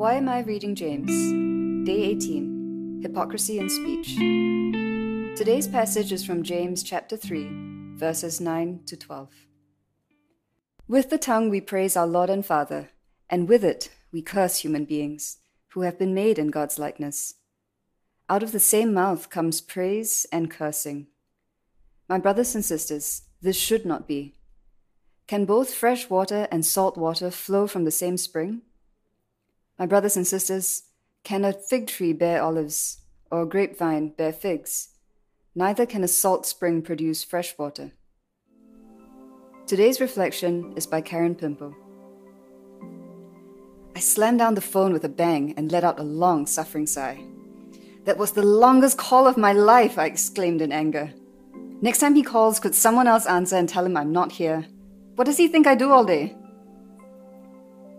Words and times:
Why 0.00 0.14
am 0.14 0.28
I 0.28 0.40
reading 0.40 0.74
James? 0.74 1.86
Day 1.86 2.02
18 2.02 3.00
Hypocrisy 3.02 3.60
in 3.60 3.70
Speech. 3.70 4.16
Today's 5.36 5.68
passage 5.68 6.10
is 6.10 6.24
from 6.24 6.42
James 6.42 6.82
chapter 6.82 7.16
3, 7.16 7.94
verses 7.96 8.40
9 8.40 8.80
to 8.86 8.96
12. 8.96 9.28
With 10.88 11.10
the 11.10 11.18
tongue 11.18 11.48
we 11.48 11.60
praise 11.60 11.96
our 11.96 12.08
Lord 12.08 12.28
and 12.28 12.44
Father, 12.44 12.90
and 13.28 13.48
with 13.48 13.62
it 13.62 13.90
we 14.10 14.20
curse 14.20 14.56
human 14.56 14.84
beings 14.84 15.36
who 15.74 15.82
have 15.82 15.96
been 15.96 16.12
made 16.12 16.40
in 16.40 16.48
God's 16.48 16.76
likeness. 16.76 17.34
Out 18.28 18.42
of 18.42 18.50
the 18.50 18.58
same 18.58 18.92
mouth 18.92 19.30
comes 19.30 19.60
praise 19.60 20.26
and 20.32 20.50
cursing. 20.50 21.06
My 22.08 22.18
brothers 22.18 22.56
and 22.56 22.64
sisters, 22.64 23.22
this 23.40 23.56
should 23.56 23.86
not 23.86 24.08
be. 24.08 24.39
Can 25.30 25.44
both 25.44 25.72
fresh 25.72 26.10
water 26.10 26.48
and 26.50 26.66
salt 26.66 26.96
water 26.96 27.30
flow 27.30 27.68
from 27.68 27.84
the 27.84 27.92
same 27.92 28.16
spring? 28.16 28.62
My 29.78 29.86
brothers 29.86 30.16
and 30.16 30.26
sisters, 30.26 30.82
can 31.22 31.44
a 31.44 31.52
fig 31.52 31.86
tree 31.86 32.12
bear 32.12 32.42
olives, 32.42 33.02
or 33.30 33.42
a 33.42 33.46
grapevine 33.46 34.08
bear 34.08 34.32
figs? 34.32 34.88
Neither 35.54 35.86
can 35.86 36.02
a 36.02 36.08
salt 36.08 36.46
spring 36.46 36.82
produce 36.82 37.22
fresh 37.22 37.56
water. 37.56 37.92
Today's 39.68 40.00
reflection 40.00 40.72
is 40.74 40.84
by 40.84 41.00
Karen 41.00 41.36
Pimpo. 41.36 41.76
I 43.94 44.00
slammed 44.00 44.40
down 44.40 44.56
the 44.56 44.60
phone 44.60 44.92
with 44.92 45.04
a 45.04 45.08
bang 45.08 45.54
and 45.56 45.70
let 45.70 45.84
out 45.84 46.00
a 46.00 46.02
long, 46.02 46.44
suffering 46.44 46.88
sigh. 46.88 47.22
That 48.04 48.18
was 48.18 48.32
the 48.32 48.42
longest 48.42 48.98
call 48.98 49.28
of 49.28 49.36
my 49.36 49.52
life, 49.52 49.96
I 49.96 50.06
exclaimed 50.06 50.60
in 50.60 50.72
anger. 50.72 51.12
Next 51.80 52.00
time 52.00 52.16
he 52.16 52.24
calls, 52.24 52.58
could 52.58 52.74
someone 52.74 53.06
else 53.06 53.26
answer 53.26 53.54
and 53.54 53.68
tell 53.68 53.86
him 53.86 53.96
I'm 53.96 54.10
not 54.10 54.32
here? 54.32 54.66
What 55.20 55.26
does 55.26 55.36
he 55.36 55.48
think 55.48 55.66
I 55.66 55.74
do 55.74 55.92
all 55.92 56.02
day? 56.02 56.34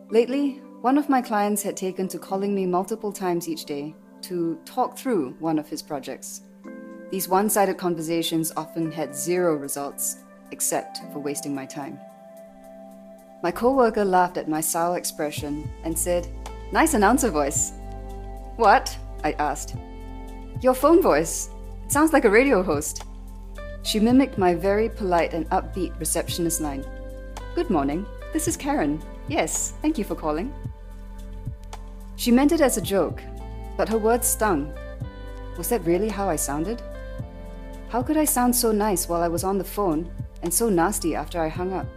Lately, 0.09 0.53
one 0.81 0.97
of 0.97 1.07
my 1.07 1.21
clients 1.21 1.61
had 1.61 1.77
taken 1.77 2.07
to 2.07 2.17
calling 2.17 2.55
me 2.55 2.65
multiple 2.65 3.11
times 3.11 3.47
each 3.47 3.65
day 3.65 3.93
to 4.21 4.57
talk 4.65 4.97
through 4.97 5.35
one 5.37 5.59
of 5.59 5.69
his 5.69 5.83
projects. 5.83 6.41
These 7.11 7.29
one 7.29 7.47
sided 7.47 7.77
conversations 7.77 8.51
often 8.57 8.91
had 8.91 9.15
zero 9.15 9.53
results, 9.53 10.23
except 10.49 10.97
for 11.13 11.19
wasting 11.19 11.53
my 11.53 11.63
time. 11.63 11.99
My 13.43 13.51
coworker 13.51 14.03
laughed 14.03 14.37
at 14.37 14.49
my 14.49 14.59
sour 14.59 14.97
expression 14.97 15.69
and 15.83 15.95
said, 15.95 16.27
Nice 16.71 16.95
announcer 16.95 17.29
voice. 17.29 17.73
What? 18.55 18.97
I 19.23 19.33
asked. 19.33 19.75
Your 20.61 20.73
phone 20.73 21.03
voice. 21.03 21.51
It 21.85 21.91
sounds 21.91 22.13
like 22.13 22.25
a 22.25 22.31
radio 22.31 22.63
host. 22.63 23.03
She 23.83 23.99
mimicked 23.99 24.39
my 24.39 24.55
very 24.55 24.89
polite 24.89 25.35
and 25.35 25.47
upbeat 25.51 25.99
receptionist 25.99 26.61
line. 26.61 26.83
Good 27.53 27.69
morning. 27.69 28.05
This 28.31 28.47
is 28.47 28.55
Karen. 28.55 29.01
Yes, 29.27 29.73
thank 29.81 29.97
you 29.97 30.05
for 30.05 30.15
calling. 30.15 30.53
She 32.15 32.31
meant 32.31 32.53
it 32.53 32.61
as 32.61 32.77
a 32.77 32.81
joke, 32.81 33.21
but 33.75 33.89
her 33.89 33.97
words 33.97 34.25
stung. 34.25 34.73
Was 35.57 35.67
that 35.67 35.85
really 35.85 36.07
how 36.07 36.29
I 36.29 36.37
sounded? 36.37 36.81
How 37.89 38.01
could 38.01 38.15
I 38.15 38.23
sound 38.23 38.55
so 38.55 38.71
nice 38.71 39.09
while 39.09 39.21
I 39.21 39.27
was 39.27 39.43
on 39.43 39.57
the 39.57 39.65
phone 39.65 40.09
and 40.43 40.53
so 40.53 40.69
nasty 40.69 41.13
after 41.13 41.41
I 41.41 41.49
hung 41.49 41.73
up? 41.73 41.87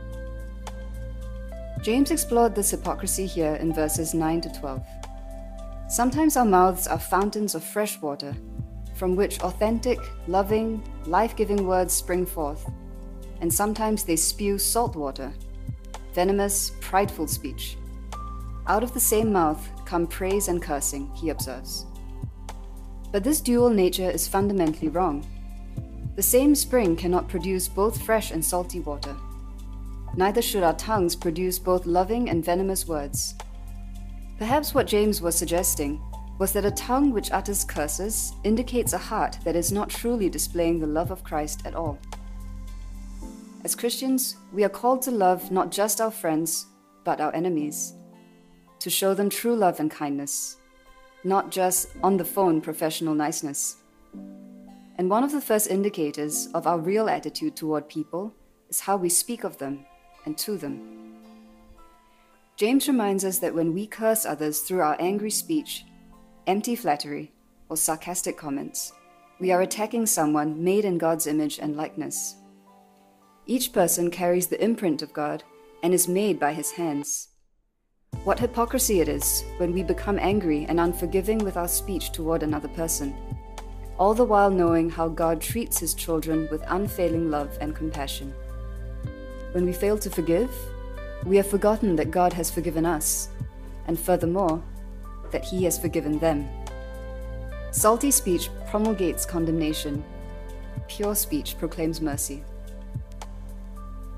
James 1.83 2.11
explored 2.11 2.56
this 2.56 2.72
hypocrisy 2.72 3.24
here 3.24 3.55
in 3.55 3.72
verses 3.72 4.12
9 4.12 4.41
to 4.41 4.52
12. 4.58 4.84
Sometimes 5.89 6.36
our 6.36 6.44
mouths 6.44 6.89
are 6.89 6.98
fountains 6.98 7.55
of 7.55 7.62
fresh 7.62 8.02
water, 8.02 8.34
from 8.96 9.14
which 9.14 9.41
authentic, 9.42 10.00
loving, 10.27 10.83
life 11.06 11.36
giving 11.36 11.64
words 11.64 11.94
spring 11.94 12.27
forth, 12.27 12.68
and 13.41 13.52
sometimes 13.52 14.02
they 14.02 14.16
spew 14.16 14.58
salt 14.58 14.96
water, 14.96 15.33
venomous, 16.15 16.73
prideful 16.81 17.27
speech. 17.27 17.77
Out 18.67 18.83
of 18.83 18.95
the 18.95 19.01
same 19.01 19.33
mouth 19.33 19.69
come 19.84 20.07
praise 20.07 20.48
and 20.48 20.62
cursing, 20.62 21.11
he 21.15 21.31
observes. 21.31 21.87
But 23.13 23.25
this 23.25 23.41
dual 23.41 23.70
nature 23.70 24.11
is 24.11 24.27
fundamentally 24.27 24.89
wrong. 24.89 25.27
The 26.17 26.23
same 26.23 26.55
spring 26.55 26.97
cannot 26.97 27.29
produce 27.29 27.69
both 27.69 28.03
fresh 28.03 28.30
and 28.30 28.45
salty 28.45 28.80
water. 28.80 29.17
Neither 30.17 30.41
should 30.41 30.63
our 30.63 30.74
tongues 30.74 31.17
produce 31.17 31.58
both 31.58 31.86
loving 31.86 32.30
and 32.30 32.45
venomous 32.45 32.86
words. 32.86 33.35
Perhaps 34.39 34.74
what 34.74 34.86
James 34.86 35.20
was 35.20 35.36
suggesting 35.36 36.01
was 36.39 36.53
that 36.53 36.64
a 36.64 36.70
tongue 36.70 37.13
which 37.13 37.30
utters 37.30 37.64
curses 37.64 38.33
indicates 38.45 38.92
a 38.92 38.98
heart 38.98 39.39
that 39.45 39.57
is 39.57 39.73
not 39.73 39.91
truly 39.91 40.29
displaying 40.29 40.80
the 40.80 40.86
love 40.86 41.11
of 41.11 41.23
Christ 41.23 41.63
at 41.64 41.74
all. 41.74 41.98
As 43.64 43.75
Christians, 43.75 44.36
we 44.52 44.63
are 44.63 44.69
called 44.69 45.01
to 45.02 45.11
love 45.11 45.51
not 45.51 45.70
just 45.70 45.98
our 45.98 46.11
friends, 46.11 46.67
but 47.02 47.20
our 47.20 47.35
enemies 47.35 47.95
to 48.80 48.91
show 48.91 49.14
them 49.14 49.30
true 49.30 49.57
love 49.57 49.80
and 49.80 49.91
kindness, 49.91 50.58
not 51.25 51.51
just 51.51 51.89
on 52.03 52.19
the 52.19 52.24
phone 52.24 52.61
professional 52.61 53.14
niceness. 53.14 53.77
And 54.98 55.08
one 55.08 55.24
of 55.24 55.33
the 55.33 55.41
first 55.41 55.70
indicators 55.70 56.48
of 56.53 56.67
our 56.67 56.79
real 56.79 57.08
attitude 57.08 57.57
toward 57.57 57.89
people 57.89 58.35
is 58.69 58.80
how 58.80 58.98
we 58.98 59.08
speak 59.08 59.45
of 59.45 59.57
them 59.57 59.86
and 60.27 60.36
to 60.36 60.58
them. 60.58 61.14
James 62.57 62.86
reminds 62.86 63.24
us 63.24 63.39
that 63.39 63.55
when 63.55 63.73
we 63.73 63.86
curse 63.86 64.27
others 64.27 64.61
through 64.61 64.83
our 64.83 64.97
angry 65.01 65.30
speech, 65.30 65.86
empty 66.47 66.77
flattery, 66.77 67.33
or 67.70 67.79
sarcastic 67.79 68.36
comments, 68.36 68.92
we 69.41 69.51
are 69.51 69.63
attacking 69.63 70.05
someone 70.05 70.63
made 70.63 70.85
in 70.85 70.98
God's 70.98 71.27
image 71.27 71.58
and 71.58 71.74
likeness. 71.74 72.36
Each 73.46 73.72
person 73.74 74.10
carries 74.10 74.46
the 74.46 74.62
imprint 74.62 75.02
of 75.02 75.12
God 75.12 75.44
and 75.82 75.92
is 75.92 76.08
made 76.08 76.40
by 76.40 76.55
his 76.55 76.70
hands. 76.70 77.28
What 78.24 78.38
hypocrisy 78.38 79.00
it 79.00 79.08
is 79.08 79.44
when 79.58 79.74
we 79.74 79.82
become 79.82 80.18
angry 80.18 80.64
and 80.66 80.80
unforgiving 80.80 81.38
with 81.38 81.58
our 81.58 81.68
speech 81.68 82.10
toward 82.10 82.42
another 82.42 82.68
person, 82.68 83.14
all 83.98 84.14
the 84.14 84.24
while 84.24 84.50
knowing 84.50 84.88
how 84.88 85.08
God 85.08 85.42
treats 85.42 85.78
his 85.78 85.92
children 85.92 86.48
with 86.50 86.64
unfailing 86.68 87.30
love 87.30 87.58
and 87.60 87.77
compassion. 87.77 88.32
When 89.52 89.66
we 89.66 89.74
fail 89.74 89.98
to 89.98 90.08
forgive, 90.08 90.50
we 91.26 91.36
have 91.36 91.46
forgotten 91.46 91.96
that 91.96 92.11
God 92.11 92.32
has 92.32 92.50
forgiven 92.50 92.86
us, 92.86 93.28
and 93.86 94.00
furthermore, 94.00 94.62
that 95.32 95.44
he 95.44 95.64
has 95.64 95.78
forgiven 95.78 96.18
them. 96.18 96.48
Salty 97.72 98.11
speech 98.11 98.48
promulgates 98.70 99.26
condemnation, 99.26 100.02
pure 100.88 101.14
speech 101.14 101.58
proclaims 101.58 102.00
mercy. 102.00 102.42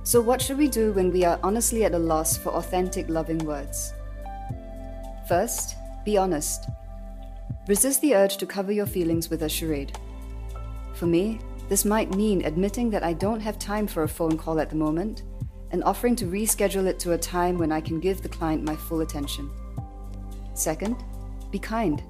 So, 0.06 0.20
what 0.20 0.40
should 0.40 0.58
we 0.58 0.68
do 0.68 0.92
when 0.92 1.10
we 1.10 1.24
are 1.24 1.40
honestly 1.42 1.84
at 1.84 1.92
a 1.92 1.98
loss 1.98 2.36
for 2.36 2.50
authentic, 2.50 3.08
loving 3.08 3.38
words? 3.38 3.92
First, 5.28 5.74
be 6.04 6.16
honest. 6.16 6.68
Resist 7.66 8.02
the 8.02 8.14
urge 8.14 8.36
to 8.36 8.46
cover 8.46 8.70
your 8.70 8.86
feelings 8.86 9.28
with 9.28 9.42
a 9.42 9.48
charade. 9.48 9.98
For 10.94 11.06
me, 11.06 11.40
this 11.68 11.84
might 11.84 12.14
mean 12.14 12.44
admitting 12.44 12.88
that 12.90 13.02
I 13.02 13.14
don't 13.14 13.40
have 13.40 13.58
time 13.58 13.88
for 13.88 14.04
a 14.04 14.08
phone 14.08 14.38
call 14.38 14.60
at 14.60 14.70
the 14.70 14.76
moment 14.76 15.24
and 15.72 15.82
offering 15.82 16.14
to 16.16 16.26
reschedule 16.26 16.86
it 16.86 17.00
to 17.00 17.14
a 17.14 17.18
time 17.18 17.58
when 17.58 17.72
I 17.72 17.80
can 17.80 17.98
give 17.98 18.22
the 18.22 18.28
client 18.28 18.62
my 18.62 18.76
full 18.76 19.00
attention. 19.00 19.50
Second, 20.54 21.02
be 21.50 21.58
kind. 21.58 22.00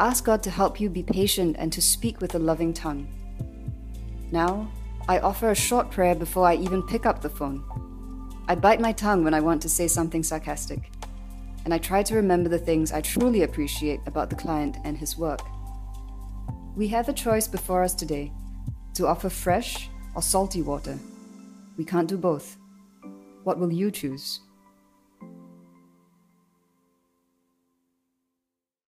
Ask 0.00 0.24
God 0.24 0.42
to 0.42 0.50
help 0.50 0.80
you 0.80 0.90
be 0.90 1.04
patient 1.04 1.54
and 1.60 1.72
to 1.74 1.80
speak 1.80 2.20
with 2.20 2.34
a 2.34 2.40
loving 2.40 2.74
tongue. 2.74 3.06
Now, 4.32 4.68
I 5.06 5.18
offer 5.18 5.50
a 5.50 5.54
short 5.54 5.90
prayer 5.90 6.14
before 6.14 6.46
I 6.46 6.54
even 6.54 6.82
pick 6.82 7.04
up 7.04 7.20
the 7.20 7.28
phone. 7.28 7.62
I 8.48 8.54
bite 8.54 8.80
my 8.80 8.92
tongue 8.92 9.22
when 9.22 9.34
I 9.34 9.40
want 9.40 9.60
to 9.62 9.68
say 9.68 9.86
something 9.86 10.22
sarcastic, 10.22 10.90
and 11.66 11.74
I 11.74 11.78
try 11.78 12.02
to 12.04 12.14
remember 12.14 12.48
the 12.48 12.58
things 12.58 12.90
I 12.90 13.02
truly 13.02 13.42
appreciate 13.42 14.00
about 14.06 14.30
the 14.30 14.36
client 14.36 14.78
and 14.82 14.96
his 14.96 15.18
work. 15.18 15.40
We 16.74 16.88
have 16.88 17.10
a 17.10 17.12
choice 17.12 17.46
before 17.46 17.82
us 17.82 17.94
today 17.94 18.32
to 18.94 19.06
offer 19.06 19.28
fresh 19.28 19.90
or 20.14 20.22
salty 20.22 20.62
water. 20.62 20.98
We 21.76 21.84
can't 21.84 22.08
do 22.08 22.16
both. 22.16 22.56
What 23.42 23.58
will 23.58 23.72
you 23.72 23.90
choose? 23.90 24.40